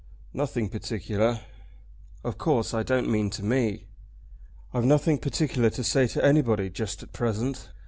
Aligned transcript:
"Nothing 0.33 0.67
particular." 0.67 1.41
"Of 2.23 2.39
course 2.39 2.73
I 2.73 2.81
don't 2.81 3.07
mean 3.07 3.29
to 3.29 3.43
me." 3.45 3.85
"I've 4.73 4.83
nothing 4.83 5.19
particular 5.19 5.69
to 5.69 5.83
say 5.83 6.07
to 6.07 6.25
anybody 6.25 6.71
just 6.71 7.03
at 7.03 7.13
present. 7.13 7.69